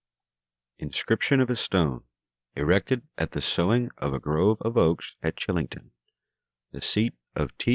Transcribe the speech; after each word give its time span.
INSCRIPTION 0.79 1.45
FOR 1.45 1.53
A 1.53 1.55
STONE 1.55 2.03
ERECTED 2.55 3.03
AT 3.19 3.29
THE 3.33 3.41
SOWING 3.41 3.91
OF 3.99 4.15
A 4.15 4.19
GROVE 4.19 4.57
OF 4.61 4.75
OAKS 4.75 5.13
AT 5.21 5.35
CHILLINGTON, 5.35 5.91
THE 6.71 6.81
SEAT 6.81 7.13
OF 7.35 7.55
T. 7.59 7.69